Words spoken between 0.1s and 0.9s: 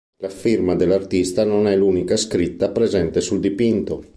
La firma